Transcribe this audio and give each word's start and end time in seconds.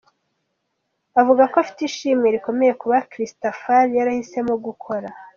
Avuga 1.19 1.43
ko 1.51 1.55
afite 1.63 1.81
ishimwe 1.85 2.27
rikomeye 2.35 2.71
kuba 2.81 3.05
Christafari 3.11 3.91
yarahisemo 3.99 4.53
gukora 4.65 5.07